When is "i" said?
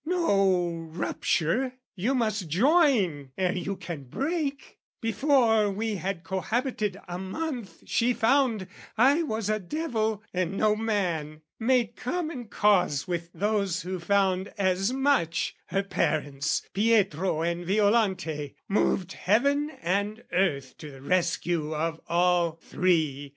8.97-9.21